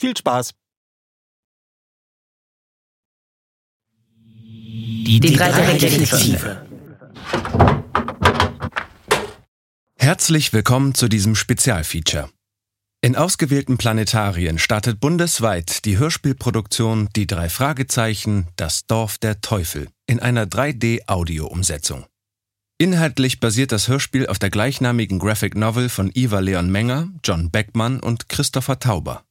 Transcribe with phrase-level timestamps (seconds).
[0.00, 0.52] Viel Spaß!
[4.16, 6.66] Die, die drei Detektive.
[9.98, 12.30] Herzlich willkommen zu diesem Spezialfeature.
[13.02, 20.18] In ausgewählten Planetarien startet bundesweit die Hörspielproduktion Die drei Fragezeichen, das Dorf der Teufel in
[20.18, 22.06] einer 3D-Audio-Umsetzung.
[22.78, 28.00] Inhaltlich basiert das Hörspiel auf der gleichnamigen Graphic Novel von Iva Leon Menger, John Beckmann
[28.00, 29.26] und Christopher Tauber.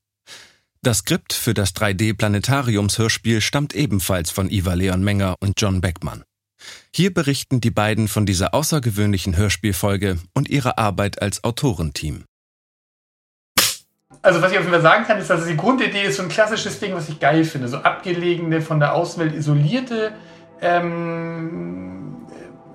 [0.81, 6.23] Das Skript für das 3D-Planetariums-Hörspiel stammt ebenfalls von Iva Leon Menger und John Beckmann.
[6.95, 12.23] Hier berichten die beiden von dieser außergewöhnlichen Hörspielfolge und ihrer Arbeit als Autorenteam
[14.21, 16.29] also was ich auf jeden Fall sagen kann, ist, dass die Grundidee ist so ein
[16.29, 17.67] klassisches Ding, was ich geil finde.
[17.67, 20.11] So abgelegene, von der Außenwelt isolierte
[20.61, 21.68] ähm,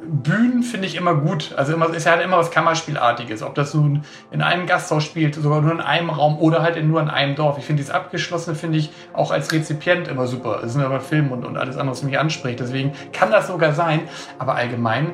[0.07, 1.55] Bühnen finde ich immer gut.
[1.57, 3.43] Also immer, ist ja halt immer was Kammerspielartiges.
[3.43, 6.89] Ob das nun in einem Gasthaus spielt, sogar nur in einem Raum oder halt in
[6.89, 7.59] nur in einem Dorf.
[7.59, 10.61] Ich finde dieses Abgeschlossene finde ich auch als Rezipient immer super.
[10.65, 12.61] Es sind aber Film und, und alles andere, was mich anspricht.
[12.61, 14.03] Deswegen kann das sogar sein.
[14.39, 15.13] Aber allgemein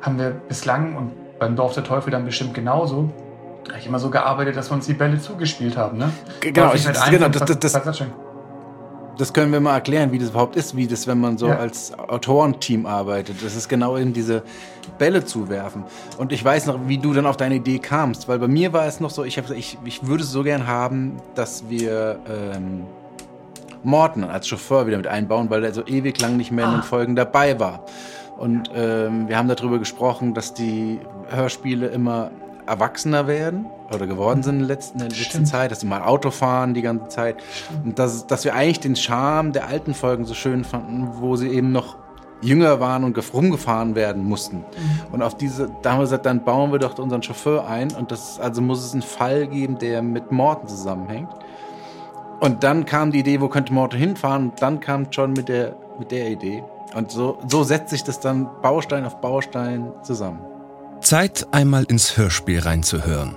[0.00, 3.12] haben wir bislang und beim Dorf der Teufel dann bestimmt genauso
[3.78, 6.10] ich immer so gearbeitet, dass wir uns die Bälle zugespielt haben, ne?
[6.40, 8.02] Genau, ich, halt genau das, das, das,
[9.18, 11.56] das, können wir mal erklären, wie das überhaupt ist, wie das, wenn man so ja.
[11.56, 13.44] als Autorenteam arbeitet.
[13.44, 14.42] Das ist genau eben diese
[14.98, 15.84] Bälle zuwerfen.
[16.18, 18.86] Und ich weiß noch, wie du dann auf deine Idee kamst, weil bei mir war
[18.86, 22.84] es noch so, ich, hab, ich, ich würde es so gern haben, dass wir ähm,
[23.84, 26.80] Morten als Chauffeur wieder mit einbauen, weil er so ewig lang nicht mehr in den
[26.80, 26.84] ah.
[26.84, 27.84] Folgen dabei war.
[28.38, 32.30] Und ähm, wir haben darüber gesprochen, dass die Hörspiele immer
[32.66, 36.02] erwachsener werden oder geworden sind in der letzten, in der letzten Zeit, dass sie mal
[36.02, 37.36] Auto fahren die ganze Zeit.
[37.84, 41.48] Und dass, dass wir eigentlich den Charme der alten Folgen so schön fanden, wo sie
[41.48, 41.96] eben noch
[42.42, 44.58] jünger waren und rumgefahren werden mussten.
[44.58, 44.64] Mhm.
[45.12, 48.10] Und auf diese, da haben wir gesagt, dann bauen wir doch unseren Chauffeur ein und
[48.10, 51.30] das, also muss es einen Fall geben, der mit Morten zusammenhängt.
[52.40, 54.50] Und dann kam die Idee, wo könnte Morten hinfahren?
[54.50, 56.64] Und dann kam John mit der, mit der Idee.
[56.94, 60.40] Und so, so setzt sich das dann Baustein auf Baustein zusammen.
[61.02, 63.36] Zeit, einmal ins Hörspiel reinzuhören.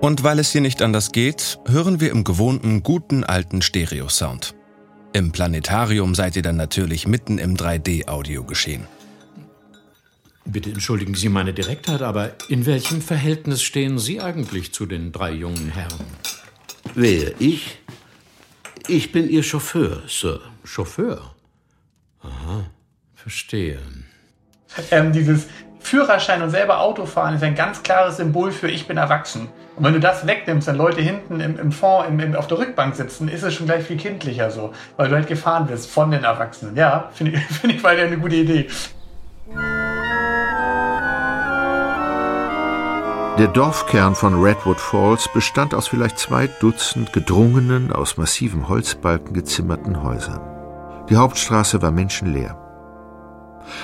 [0.00, 4.54] Und weil es hier nicht anders geht, hören wir im gewohnten guten alten Stereo-Sound.
[5.12, 8.86] Im Planetarium seid ihr dann natürlich mitten im 3D-Audio geschehen.
[10.44, 15.32] Bitte entschuldigen Sie meine Direktheit, aber in welchem Verhältnis stehen Sie eigentlich zu den drei
[15.32, 16.04] jungen Herren?
[16.94, 17.40] Wer?
[17.40, 17.78] Ich?
[18.88, 20.40] Ich bin Ihr Chauffeur, Sir.
[20.64, 21.34] Chauffeur?
[22.20, 22.66] Aha,
[23.14, 23.78] verstehe.
[24.90, 25.46] Ähm, dieses
[25.84, 29.48] Führerschein und selber Auto fahren ist ein ganz klares Symbol für ich bin erwachsen.
[29.76, 32.58] Und wenn du das wegnimmst, dann Leute hinten im, im Fond, im, im, auf der
[32.58, 36.10] Rückbank sitzen, ist es schon gleich viel kindlicher so, weil du halt gefahren wirst von
[36.10, 36.74] den Erwachsenen.
[36.74, 38.68] Ja, finde ich, find ich weiter eine gute Idee.
[43.38, 50.02] Der Dorfkern von Redwood Falls bestand aus vielleicht zwei Dutzend gedrungenen, aus massivem Holzbalken gezimmerten
[50.02, 50.40] Häusern.
[51.10, 52.63] Die Hauptstraße war menschenleer.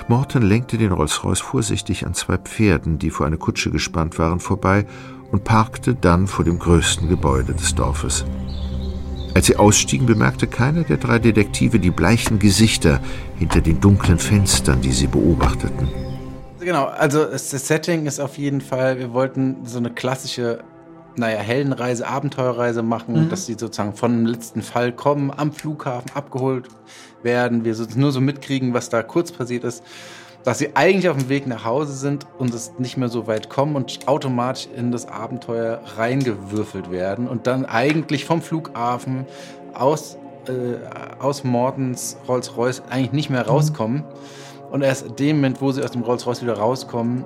[0.08, 4.86] Morton lenkte den Rolls-Royce vorsichtig an zwei Pferden, die vor eine Kutsche gespannt waren, vorbei
[5.32, 8.24] und parkte dann vor dem größten Gebäude des Dorfes.
[9.34, 13.00] Als sie ausstiegen, bemerkte keiner der drei Detektive die bleichen Gesichter
[13.38, 15.88] hinter den dunklen Fenstern, die sie beobachteten.
[16.58, 20.62] Genau, also das Setting ist auf jeden Fall, wir wollten so eine klassische,
[21.16, 23.28] naja, Heldenreise, Abenteuerreise machen, mhm.
[23.30, 26.68] dass sie sozusagen von dem letzten Fall kommen, am Flughafen abgeholt
[27.22, 29.82] werden, wir nur so mitkriegen, was da kurz passiert ist
[30.44, 33.50] dass sie eigentlich auf dem Weg nach Hause sind und es nicht mehr so weit
[33.50, 39.26] kommen und automatisch in das Abenteuer reingewürfelt werden und dann eigentlich vom Flughafen
[39.74, 40.16] aus,
[40.46, 44.04] äh, aus Mortens Rolls-Royce eigentlich nicht mehr rauskommen.
[44.70, 47.24] Und erst in dem Moment, wo sie aus dem Rolls-Royce wieder rauskommen,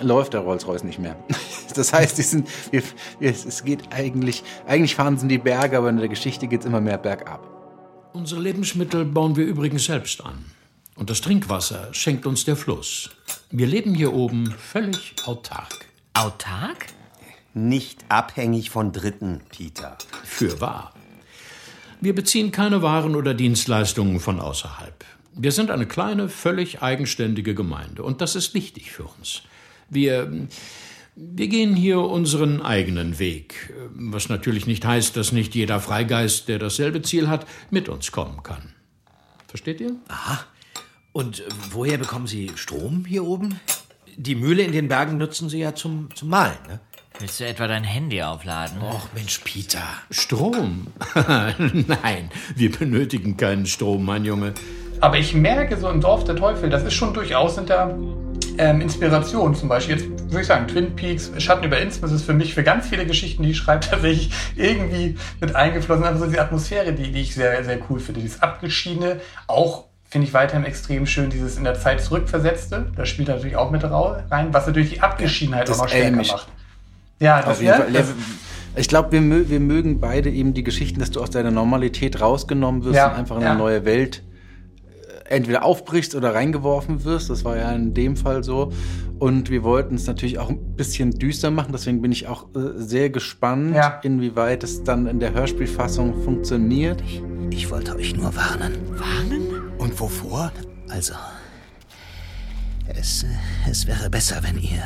[0.00, 1.16] läuft der Rolls-Royce nicht mehr.
[1.76, 2.82] Das heißt, die sind, wir,
[3.20, 6.60] wir, es geht eigentlich, eigentlich fahren sie in die Berge, aber in der Geschichte geht
[6.60, 7.48] es immer mehr bergab.
[8.12, 10.46] Unsere Lebensmittel bauen wir übrigens selbst an.
[10.96, 13.10] Und das Trinkwasser schenkt uns der Fluss.
[13.50, 15.86] Wir leben hier oben völlig autark.
[16.12, 16.86] Autark?
[17.54, 19.96] Nicht abhängig von Dritten, Peter.
[20.24, 20.92] Für wahr.
[22.00, 25.04] Wir beziehen keine Waren oder Dienstleistungen von außerhalb.
[25.34, 29.42] Wir sind eine kleine, völlig eigenständige Gemeinde und das ist wichtig für uns.
[29.90, 30.46] Wir,
[31.16, 36.58] wir gehen hier unseren eigenen Weg, was natürlich nicht heißt, dass nicht jeder Freigeist, der
[36.58, 38.72] dasselbe Ziel hat, mit uns kommen kann.
[39.48, 39.96] Versteht ihr?
[40.08, 40.44] Aha.
[41.12, 41.42] Und
[41.72, 43.60] woher bekommen Sie Strom hier oben?
[44.16, 46.80] Die Mühle in den Bergen nutzen Sie ja zum, zum Malen, ne?
[47.18, 48.80] Willst du etwa dein Handy aufladen?
[48.80, 49.82] Och, Mensch, Peter.
[50.10, 50.86] Strom?
[51.14, 54.54] Nein, wir benötigen keinen Strom, mein Junge.
[55.00, 57.94] Aber ich merke so im Dorf der Teufel, das ist schon durchaus sind da
[58.60, 59.56] ähm, Inspirationen.
[59.56, 62.62] Zum Beispiel jetzt würde ich sagen, Twin Peaks, Schatten über Innsmouth ist für mich für
[62.62, 66.04] ganz viele Geschichten, die ich schreibe, tatsächlich irgendwie mit eingeflossen.
[66.04, 68.20] Einfach so die Atmosphäre, die, die ich sehr, sehr cool finde.
[68.20, 72.92] Dieses Abgeschiedene, auch finde ich weiterhin extrem schön, dieses in der Zeit zurückversetzte.
[72.96, 76.48] Das spielt natürlich auch mit rein, was natürlich die Abgeschiedenheit ja, auch noch stärker macht.
[77.18, 78.14] Ja, das, ja, das
[78.76, 82.84] ich glaube, wir, wir mögen beide eben die Geschichten, dass du aus deiner Normalität rausgenommen
[82.84, 84.22] wirst ja, und einfach in eine neue Welt
[85.30, 87.30] entweder aufbrichst oder reingeworfen wirst.
[87.30, 88.72] Das war ja in dem Fall so.
[89.18, 91.72] Und wir wollten es natürlich auch ein bisschen düster machen.
[91.72, 94.00] Deswegen bin ich auch äh, sehr gespannt, ja.
[94.02, 97.02] inwieweit es dann in der Hörspielfassung funktioniert.
[97.02, 98.76] Ich, ich wollte euch nur warnen.
[98.98, 99.72] Warnen?
[99.78, 100.52] Und wovor?
[100.88, 101.14] Also,
[102.88, 103.24] es,
[103.70, 104.82] es wäre besser, wenn ihr,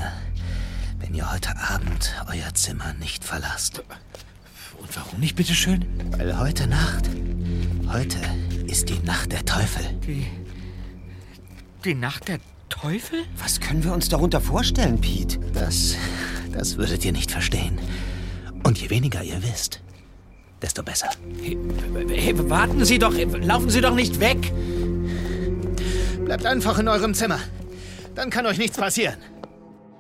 [1.00, 3.82] wenn ihr heute Abend euer Zimmer nicht verlasst.
[4.79, 5.85] Und warum nicht, bitteschön?
[6.19, 7.08] Weil heute Nacht,
[7.90, 8.19] heute
[8.75, 9.85] ist die Nacht der Teufel.
[10.05, 10.26] Die,
[11.85, 13.21] die Nacht der Teufel?
[13.38, 15.38] Was können wir uns darunter vorstellen, Pete?
[15.53, 15.94] Das,
[16.53, 17.79] das würdet ihr nicht verstehen.
[18.65, 19.81] Und je weniger ihr wisst,
[20.61, 21.09] desto besser.
[21.41, 21.56] Hey,
[22.09, 24.53] hey, warten Sie doch, laufen Sie doch nicht weg.
[26.25, 27.38] Bleibt einfach in eurem Zimmer.
[28.17, 29.19] Dann kann euch nichts passieren.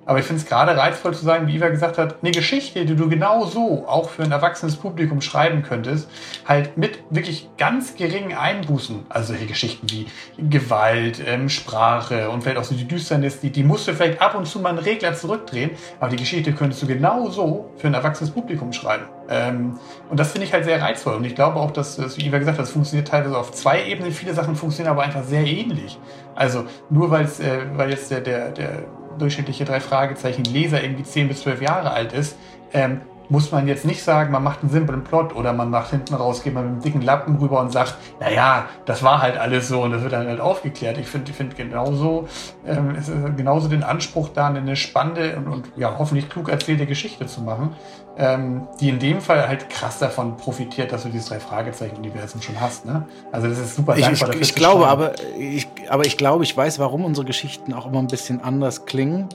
[0.06, 2.94] Aber ich finde es gerade reizvoll zu sagen, wie Iva gesagt hat, eine Geschichte, die
[2.94, 6.08] du genau so auch für ein erwachsenes Publikum schreiben könntest,
[6.46, 10.06] halt mit wirklich ganz geringen Einbußen, also solche Geschichten wie
[10.38, 14.34] Gewalt, ähm, Sprache und vielleicht auch so die Düsternis, die, die musst du vielleicht ab
[14.34, 15.70] und zu mal einen Regler zurückdrehen,
[16.00, 19.04] aber die Geschichte könntest du genau so für ein erwachsenes Publikum schreiben.
[19.28, 19.78] Ähm,
[20.10, 21.14] und das finde ich halt sehr reizvoll.
[21.14, 24.12] Und ich glaube auch, dass, wie Iva gesagt hat, das funktioniert teilweise auf zwei Ebenen.
[24.12, 25.98] Viele Sachen funktionieren aber einfach sehr ähnlich.
[26.34, 28.84] Also nur weil's, äh, weil jetzt der, der, der
[29.18, 32.36] durchschnittliche drei Fragezeichen Leser irgendwie 10 bis 12 Jahre alt ist,
[32.72, 36.14] ähm, muss man jetzt nicht sagen, man macht einen simplen Plot oder man macht hinten
[36.14, 39.68] raus, geht man mit einem dicken Lappen rüber und sagt, naja, das war halt alles
[39.68, 40.98] so und das wird dann halt aufgeklärt.
[40.98, 42.28] Ich finde ich finde genauso,
[42.66, 46.86] ähm, es ist genauso den Anspruch da, eine spannende und, und ja, hoffentlich klug erzählte
[46.86, 47.74] Geschichte zu machen,
[48.16, 52.60] ähm, die in dem Fall halt krass davon profitiert, dass du dieses drei Fragezeichen-Universum schon
[52.60, 52.84] hast.
[52.84, 53.06] Ne?
[53.32, 56.78] Also das ist super ich, Ich, ich glaube aber, ich, aber ich glaube, ich weiß,
[56.78, 59.28] warum unsere Geschichten auch immer ein bisschen anders klingen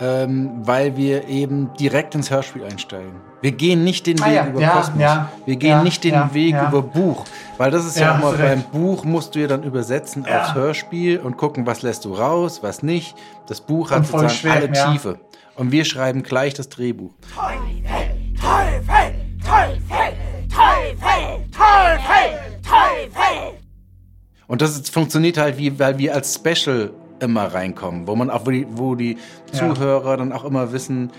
[0.00, 3.20] ähm, weil wir eben direkt ins Hörspiel einsteigen.
[3.40, 4.46] Wir gehen nicht den ah, Weg ja.
[4.46, 5.00] über ja, Kosmos.
[5.00, 7.24] Ja, wir gehen nicht den Weg über Buch.
[7.56, 11.18] Weil das ist ja, auch mal beim Buch musst du ja dann übersetzen aufs Hörspiel
[11.18, 13.16] und gucken, was lässt du raus, was nicht.
[13.46, 15.20] Das Buch hat sozusagen schwer, alle Tiefe.
[15.56, 17.12] Und wir schreiben gleich das Drehbuch.
[17.34, 17.82] Teufel,
[18.40, 19.14] Teufel,
[19.44, 20.14] Teufel,
[20.48, 23.67] Teufel, Teufel, Teufel.
[24.48, 26.90] Und das ist, funktioniert halt, wie, weil wir als Special
[27.20, 29.16] immer reinkommen, wo man auch, wo die, wo die
[29.52, 29.74] ja.
[29.74, 31.12] Zuhörer dann auch immer wissen,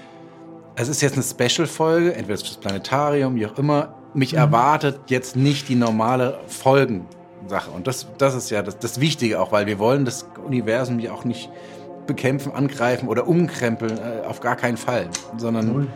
[0.75, 3.95] es ist jetzt eine Special-Folge, entweder das Planetarium, wie auch immer.
[4.13, 4.39] Mich mhm.
[4.39, 7.69] erwartet jetzt nicht die normale Folgensache.
[7.71, 11.11] Und das, das ist ja das, das Wichtige auch, weil wir wollen das Universum ja
[11.11, 11.49] auch nicht
[12.07, 15.09] bekämpfen, angreifen oder umkrempeln, äh, auf gar keinen Fall.
[15.37, 15.87] Sondern Null.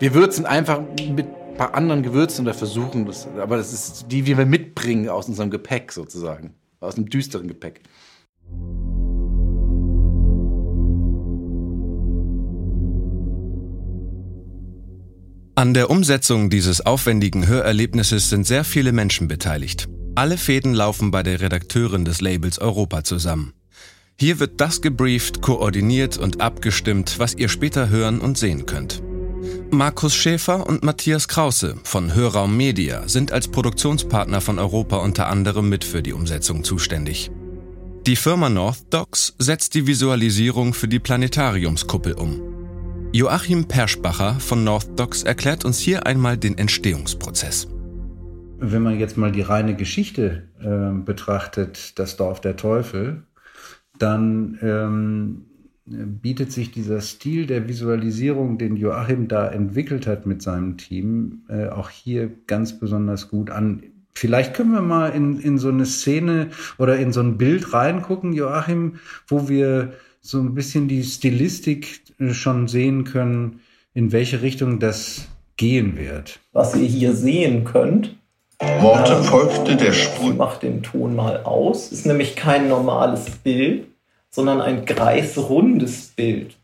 [0.00, 3.28] wir würzen einfach mit ein paar anderen Gewürzen oder versuchen das.
[3.40, 7.82] Aber das ist die, die wir mitbringen aus unserem Gepäck sozusagen aus einem düsteren Gepäck.
[15.56, 19.88] An der Umsetzung dieses aufwendigen Hörerlebnisses sind sehr viele Menschen beteiligt.
[20.16, 23.52] Alle Fäden laufen bei der Redakteurin des Labels Europa zusammen.
[24.18, 29.02] Hier wird das gebrieft, koordiniert und abgestimmt, was ihr später hören und sehen könnt.
[29.76, 35.68] Markus Schäfer und Matthias Krause von Hörraum Media sind als Produktionspartner von Europa unter anderem
[35.68, 37.32] mit für die Umsetzung zuständig.
[38.06, 42.40] Die Firma North Docks setzt die Visualisierung für die Planetariumskuppel um.
[43.12, 47.66] Joachim Perschbacher von North Docks erklärt uns hier einmal den Entstehungsprozess.
[48.60, 53.24] Wenn man jetzt mal die reine Geschichte äh, betrachtet, das Dorf der Teufel,
[53.98, 55.46] dann ähm,
[55.86, 61.68] bietet sich dieser Stil der Visualisierung, den Joachim da entwickelt hat mit seinem Team, äh,
[61.68, 63.82] auch hier ganz besonders gut an.
[64.14, 68.32] Vielleicht können wir mal in, in so eine Szene oder in so ein Bild reingucken,
[68.32, 68.94] Joachim,
[69.26, 73.60] wo wir so ein bisschen die Stilistik äh, schon sehen können,
[73.92, 76.40] in welche Richtung das gehen wird.
[76.52, 78.16] Was ihr hier sehen könnt,
[78.80, 80.34] Worte folgte der Spur.
[80.34, 81.92] Mach den Ton mal aus.
[81.92, 83.86] Ist nämlich kein normales Bild,
[84.34, 86.56] sondern ein kreisrundes Bild.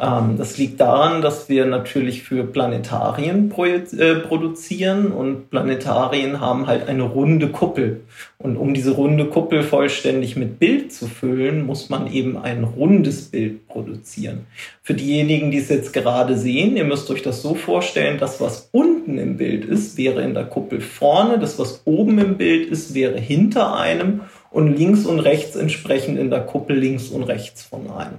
[0.00, 6.88] Ähm, das liegt daran, dass wir natürlich für Planetarien äh, produzieren und Planetarien haben halt
[6.88, 8.00] eine runde Kuppel.
[8.38, 13.30] Und um diese runde Kuppel vollständig mit Bild zu füllen, muss man eben ein rundes
[13.30, 14.46] Bild produzieren.
[14.82, 18.70] Für diejenigen, die es jetzt gerade sehen, ihr müsst euch das so vorstellen, das, was
[18.72, 22.94] unten im Bild ist, wäre in der Kuppel vorne, das, was oben im Bild ist,
[22.94, 27.90] wäre hinter einem und links und rechts entsprechend in der Kuppel links und rechts von
[27.90, 28.18] einem.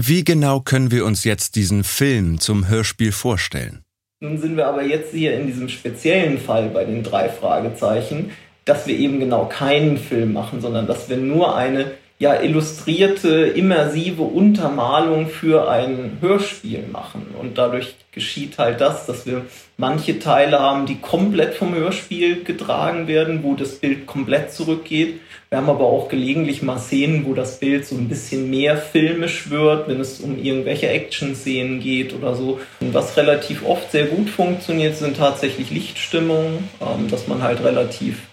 [0.00, 3.82] Wie genau können wir uns jetzt diesen Film zum Hörspiel vorstellen?
[4.20, 8.30] Nun sind wir aber jetzt hier in diesem speziellen Fall bei den drei Fragezeichen,
[8.64, 14.22] dass wir eben genau keinen Film machen, sondern dass wir nur eine ja illustrierte, immersive
[14.22, 17.26] Untermalung für ein Hörspiel machen.
[17.40, 19.42] Und dadurch geschieht halt das, dass wir
[19.76, 25.20] manche Teile haben, die komplett vom Hörspiel getragen werden, wo das Bild komplett zurückgeht.
[25.50, 29.48] Wir haben aber auch gelegentlich mal Szenen, wo das Bild so ein bisschen mehr filmisch
[29.50, 32.58] wird, wenn es um irgendwelche Action-Szenen geht oder so.
[32.80, 38.27] Und was relativ oft sehr gut funktioniert, sind tatsächlich Lichtstimmungen, ähm, dass man halt relativ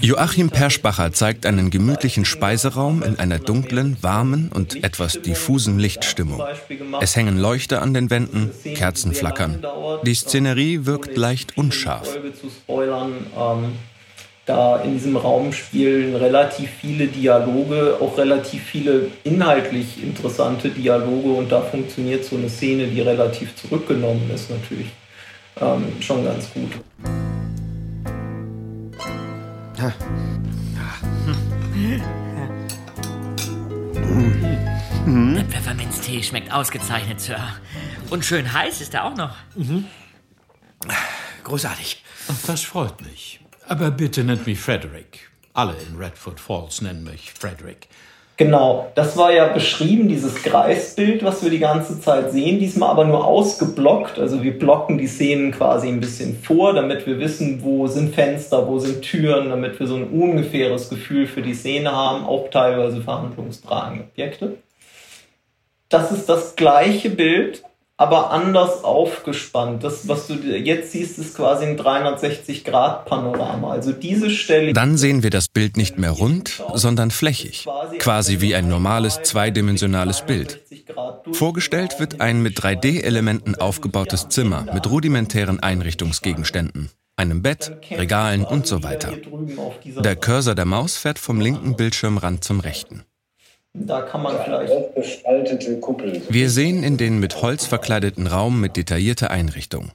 [0.00, 6.42] Joachim Perschbacher zeigt einen gemütlichen Speiseraum in einer dunklen, warmen und etwas diffusen Lichtstimmung.
[7.00, 9.64] Es hängen Leuchter an den Wänden, Kerzen flackern.
[10.04, 12.18] Die Szenerie wirkt leicht unscharf.
[12.68, 13.72] Ähm,
[14.46, 21.50] da in diesem Raum spielen relativ viele Dialoge, auch relativ viele inhaltlich interessante Dialoge und
[21.50, 24.90] da funktioniert so eine Szene, die relativ zurückgenommen ist, natürlich
[25.60, 26.70] ähm, schon ganz gut.
[29.76, 29.92] Der
[35.44, 37.38] Pfefferminztee schmeckt ausgezeichnet, Sir.
[38.08, 39.36] Und schön heiß ist er auch noch.
[39.54, 39.84] Mhm.
[41.44, 42.02] Großartig.
[42.46, 43.40] Das freut mich.
[43.68, 45.30] Aber bitte nennt mich Frederick.
[45.52, 47.88] Alle in Redford Falls nennen mich Frederick.
[48.38, 53.06] Genau, das war ja beschrieben, dieses Kreisbild, was wir die ganze Zeit sehen, diesmal aber
[53.06, 54.18] nur ausgeblockt.
[54.18, 58.68] Also wir blocken die Szenen quasi ein bisschen vor, damit wir wissen, wo sind Fenster,
[58.68, 63.00] wo sind Türen, damit wir so ein ungefähres Gefühl für die Szene haben, auch teilweise
[63.00, 64.58] verhandlungstragende Objekte.
[65.88, 67.62] Das ist das gleiche Bild,
[67.98, 69.82] aber anders aufgespannt.
[69.82, 73.70] Das, was du jetzt siehst, ist quasi ein 360-Grad-Panorama.
[73.70, 74.74] Also diese Stelle.
[74.74, 77.66] Dann sehen wir das Bild nicht mehr rund, sondern flächig.
[77.98, 80.60] Quasi wie ein normales zweidimensionales Bild.
[81.32, 86.90] Vorgestellt wird ein mit 3D-Elementen aufgebautes Zimmer mit rudimentären Einrichtungsgegenständen.
[87.16, 89.12] Einem Bett, Regalen und so weiter.
[89.84, 93.04] Der Cursor der Maus fährt vom linken Bildschirmrand zum rechten.
[93.78, 94.72] Da kann man vielleicht.
[96.30, 99.92] Wir sehen in den mit Holz verkleideten Raum mit detaillierter Einrichtung.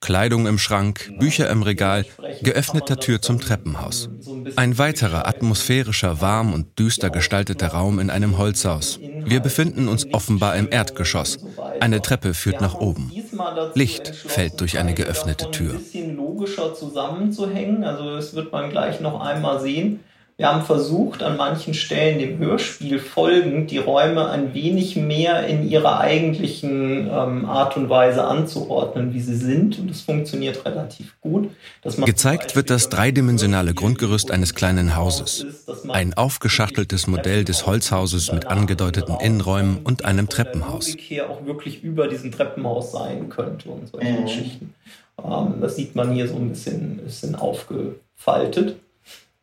[0.00, 2.04] Kleidung im Schrank, Bücher im Regal,
[2.40, 4.08] geöffneter Tür zum Treppenhaus.
[4.56, 9.00] Ein weiterer atmosphärischer, warm und düster gestalteter Raum in einem Holzhaus.
[9.24, 11.38] Wir befinden uns offenbar im Erdgeschoss.
[11.80, 13.12] Eine Treppe führt nach oben.
[13.74, 15.72] Licht fällt durch eine geöffnete Tür.
[15.72, 20.00] Ein bisschen logischer zusammenzuhängen, also das wird man gleich noch einmal sehen.
[20.38, 25.68] Wir haben versucht, an manchen Stellen dem Hörspiel folgend die Räume ein wenig mehr in
[25.68, 29.80] ihrer eigentlichen ähm, Art und Weise anzuordnen, wie sie sind.
[29.80, 31.50] Und das funktioniert relativ gut.
[31.82, 35.44] Gezeigt wird das dreidimensionale Grundgerüst eines kleinen Hauses.
[35.88, 40.96] Ein aufgeschachteltes Modell des Holzhauses mit angedeuteten Innenräumen und einem Treppenhaus.
[41.28, 44.22] auch wirklich über diesem Treppenhaus sein könnte und solche mhm.
[44.22, 44.74] Geschichten.
[45.20, 48.76] Ähm, das sieht man hier so ein bisschen, bisschen aufgefaltet.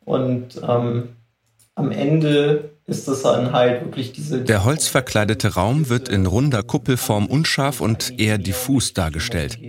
[0.05, 1.09] Und ähm,
[1.75, 4.43] am Ende ist es dann halt wirklich diese.
[4.43, 9.59] Der holzverkleidete Raum wird in runder Kuppelform unscharf und eher diffus dargestellt.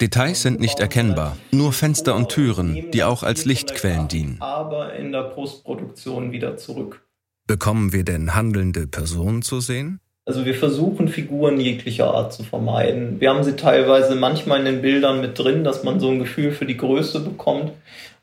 [0.00, 4.38] Details sind nicht erkennbar, nur Fenster und Türen, die auch als Lichtquellen dienen.
[4.40, 7.06] Aber in der Postproduktion wieder zurück.
[7.46, 10.00] Bekommen wir denn handelnde Personen zu sehen?
[10.26, 13.20] Also wir versuchen Figuren jeglicher Art zu vermeiden.
[13.20, 16.50] Wir haben sie teilweise manchmal in den Bildern mit drin, dass man so ein Gefühl
[16.50, 17.72] für die Größe bekommt,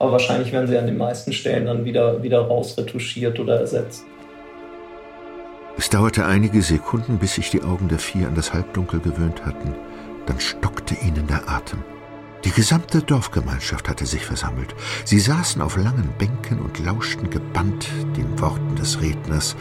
[0.02, 4.04] aber wahrscheinlich werden sie an den meisten Stellen dann wieder, wieder rausretuschiert oder ersetzt.
[5.78, 9.76] Es dauerte einige Sekunden, bis sich die Augen der vier an das Halbdunkel gewöhnt hatten.
[10.26, 11.84] Dann stockte ihnen der Atem.
[12.44, 14.74] Die gesamte Dorfgemeinschaft hatte sich versammelt.
[15.06, 19.56] Sie saßen auf langen Bänken und lauschten gebannt den Worten des Redners,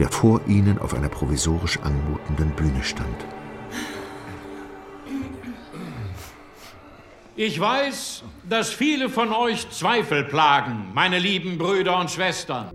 [0.00, 3.24] der vor ihnen auf einer provisorisch anmutenden Bühne stand.
[7.36, 12.70] Ich weiß, dass viele von euch Zweifel plagen, meine lieben Brüder und Schwestern.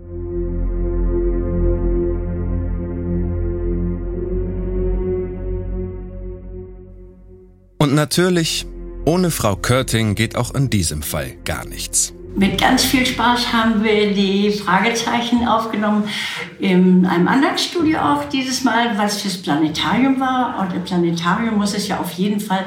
[7.78, 8.66] Und natürlich,
[9.06, 12.12] ohne Frau Körting geht auch in diesem Fall gar nichts.
[12.36, 16.04] Mit ganz viel Spaß haben wir die Fragezeichen aufgenommen
[16.58, 20.60] in einem anderen Studio auch dieses Mal, was fürs Planetarium war.
[20.60, 22.66] Und im Planetarium muss es ja auf jeden Fall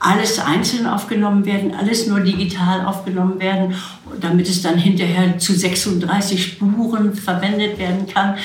[0.00, 3.74] alles einzeln aufgenommen werden, alles nur digital aufgenommen werden,
[4.20, 8.36] damit es dann hinterher zu 36 Spuren verwendet werden kann.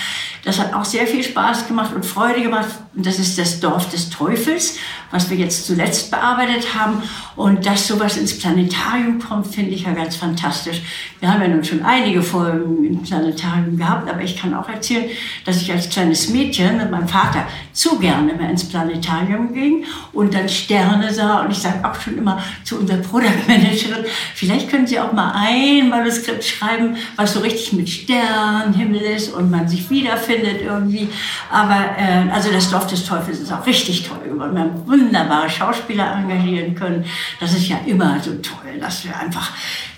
[0.43, 2.67] Das hat auch sehr viel Spaß gemacht und Freude gemacht.
[2.95, 4.77] Das ist das Dorf des Teufels,
[5.09, 7.01] was wir jetzt zuletzt bearbeitet haben.
[7.35, 10.81] Und dass sowas ins Planetarium kommt, finde ich ja ganz fantastisch.
[11.19, 15.05] Wir haben ja nun schon einige Folgen im Planetarium gehabt, aber ich kann auch erzählen,
[15.45, 20.33] dass ich als kleines Mädchen mit meinem Vater zu gerne mehr ins Planetarium ging und
[20.33, 21.42] dann Sterne sah.
[21.45, 25.31] Und ich sage auch schon immer zu unserer Product Managerin, vielleicht können Sie auch mal
[25.35, 31.09] ein Manuskript schreiben, was so richtig mit Sternenhimmel ist und man sich wiederfindet findet irgendwie.
[31.51, 34.55] Aber äh, also das Dorf des Teufels ist auch richtig toll geworden.
[34.55, 37.05] Wir haben wunderbare Schauspieler engagieren können.
[37.39, 39.51] Das ist ja immer so toll, dass wir einfach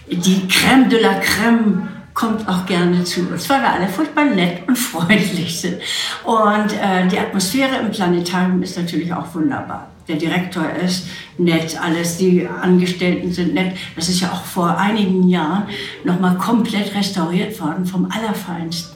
[0.10, 4.66] die Crème de la Crème kommt auch gerne zu uns, weil wir alle furchtbar nett
[4.68, 5.82] und freundlich sind.
[6.24, 9.90] Und äh, die Atmosphäre im Planetarium ist natürlich auch wunderbar.
[10.08, 13.76] Der Direktor ist nett, alles, die Angestellten sind nett.
[13.96, 15.64] Das ist ja auch vor einigen Jahren
[16.04, 18.96] nochmal komplett restauriert worden vom Allerfeinsten.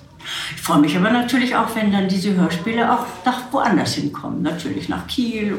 [0.56, 4.44] Ich freue mich aber natürlich auch, wenn dann diese Hörspiele auch nach woanders hinkommen.
[4.44, 5.58] Natürlich nach Kiel,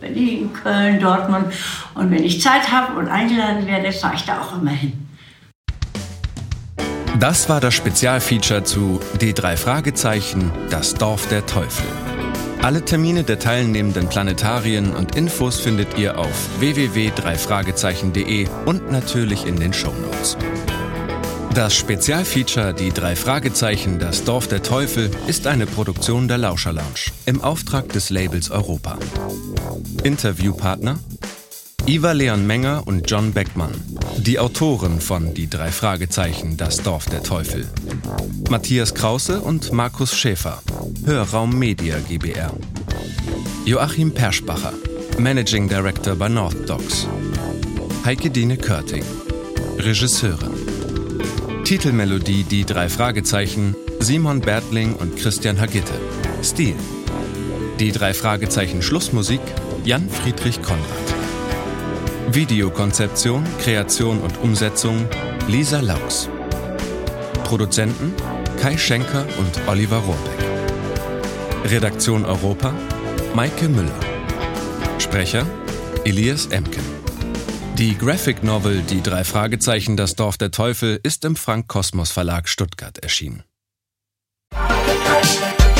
[0.00, 1.46] Berlin, Köln, Dortmund.
[1.94, 4.92] Und wenn ich Zeit habe und eingeladen werde, fahre ich da auch immer hin.
[7.18, 12.09] Das war das Spezialfeature zu Die drei Fragezeichen, das Dorf der Teufel.
[12.62, 19.72] Alle Termine der teilnehmenden Planetarien und Infos findet ihr auf www.dreifragezeichen.de und natürlich in den
[19.72, 20.36] Shownotes.
[21.54, 27.10] Das Spezialfeature Die drei Fragezeichen, das Dorf der Teufel ist eine Produktion der Lauscher Lounge
[27.24, 28.98] im Auftrag des Labels Europa.
[30.04, 30.98] Interviewpartner
[31.90, 33.72] Iva Leon Menger und John Beckmann,
[34.16, 37.68] die Autoren von Die drei Fragezeichen, das Dorf der Teufel.
[38.48, 40.62] Matthias Krause und Markus Schäfer,
[41.04, 42.52] Hörraum Media GbR.
[43.64, 44.72] Joachim Perschbacher,
[45.18, 47.08] Managing Director bei North Docs.
[48.04, 49.02] Heike Dine Körting,
[49.76, 50.52] Regisseurin.
[51.64, 55.94] Titelmelodie Die drei Fragezeichen, Simon Bertling und Christian Hagitte.
[56.44, 56.76] Stil.
[57.80, 59.40] Die drei Fragezeichen Schlussmusik,
[59.82, 61.09] Jan Friedrich Konrad.
[62.32, 65.08] Videokonzeption, Kreation und Umsetzung,
[65.48, 66.28] Lisa Laux.
[67.42, 68.14] Produzenten,
[68.60, 71.70] Kai Schenker und Oliver Rohrbeck.
[71.72, 72.72] Redaktion Europa,
[73.34, 73.98] Maike Müller.
[74.98, 75.44] Sprecher,
[76.04, 76.84] Elias Emken.
[77.76, 82.48] Die Graphic Novel Die drei Fragezeichen Das Dorf der Teufel ist im Frank Kosmos Verlag
[82.48, 83.42] Stuttgart erschienen.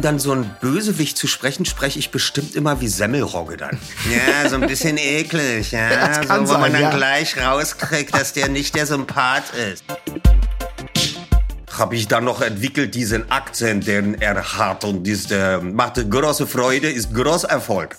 [0.00, 3.78] um dann so ein Bösewicht zu sprechen, spreche ich bestimmt immer wie Semmelrogge dann.
[4.10, 6.14] Ja, so ein bisschen eklig, ja.
[6.22, 6.90] so, wo sein, man dann ja.
[6.90, 9.84] gleich rauskriegt, dass der nicht der Sympath ist.
[11.70, 16.46] Habe ich dann noch entwickelt, diesen Akzent, den er hat und das äh, macht große
[16.46, 17.98] Freude, ist großer Erfolg.